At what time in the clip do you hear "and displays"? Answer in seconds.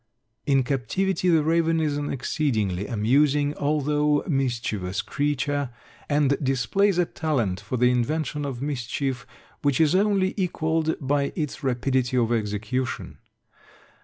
6.09-6.97